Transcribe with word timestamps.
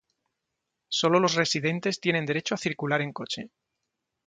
Solo 0.89 1.19
los 1.19 1.35
residentes 1.35 1.99
tienen 2.01 2.25
derecho 2.25 2.55
a 2.55 2.57
circular 2.57 3.01
en 3.01 3.13
coche. 3.13 3.51